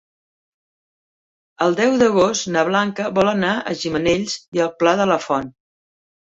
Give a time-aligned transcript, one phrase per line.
[1.65, 5.57] El deu d'agost na Blanca vol anar a Gimenells i el Pla de la Font.